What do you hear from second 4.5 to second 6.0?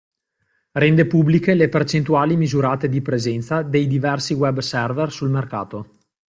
server sul mercato.